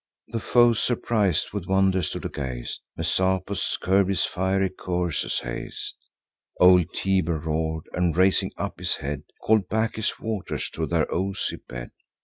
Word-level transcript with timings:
The 0.29 0.39
foes, 0.39 0.79
surpris'd 0.81 1.53
with 1.53 1.67
wonder, 1.67 2.01
stood 2.01 2.25
aghast; 2.25 2.81
Messapus 2.97 3.77
curb'd 3.79 4.09
his 4.09 4.25
fiery 4.25 4.71
courser's 4.71 5.37
haste; 5.41 5.95
Old 6.59 6.87
Tiber 6.95 7.37
roar'd, 7.37 7.85
and, 7.93 8.17
raising 8.17 8.51
up 8.57 8.79
his 8.79 8.95
head, 8.95 9.21
Call'd 9.43 9.69
back 9.69 9.97
his 9.97 10.19
waters 10.19 10.71
to 10.71 10.87
their 10.87 11.05
oozy 11.13 11.57
bed. 11.69 11.91